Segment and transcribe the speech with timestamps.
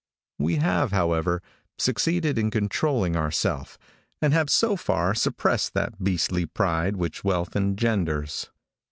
[0.39, 1.43] We have, however,
[1.77, 3.77] succeeded in controlling ourself,
[4.19, 8.49] and have so far suppressed that beastly pride which wealth engenders.